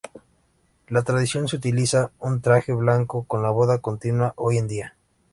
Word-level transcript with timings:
La 0.87 1.03
tradición 1.03 1.45
de 1.45 1.55
utilizar 1.57 2.09
un 2.17 2.41
traje 2.41 2.73
blanco 2.73 3.27
en 3.31 3.43
la 3.43 3.51
boda 3.51 3.77
continúa 3.81 4.33
hoy 4.35 4.57
en 4.57 4.67
día. 4.67 4.95